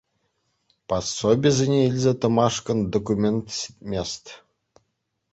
[0.87, 4.25] Пособисене илсе тӑмашкӑн документ ҫитмест.